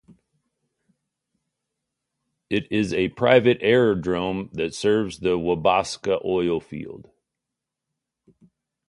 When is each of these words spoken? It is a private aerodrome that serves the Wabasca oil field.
It 2.49 2.65
is 2.71 2.91
a 2.91 3.09
private 3.09 3.59
aerodrome 3.61 4.49
that 4.53 4.73
serves 4.73 5.19
the 5.19 5.37
Wabasca 5.37 6.25
oil 6.25 6.59
field. 6.59 7.11